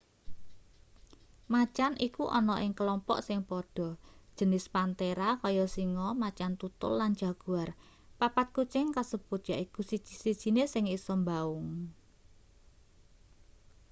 macan 1.53 1.93
iku 2.07 2.23
ana 2.39 2.55
ing 2.65 2.73
kelompok 2.79 3.19
sing 3.27 3.39
padha 3.49 3.89
jenis 4.37 4.65
panthera 4.73 5.29
kaya 5.43 5.65
singa 5.75 6.07
macan 6.23 6.51
tutul 6.59 6.93
lan 7.01 7.11
jaguar. 7.21 7.69
papat 8.19 8.47
kucing 8.55 8.87
kasebut 8.97 9.41
yaiku 9.51 9.81
siji-sijine 9.89 10.63
sing 10.73 10.85
isa 10.97 11.13
mbaung 11.23 11.67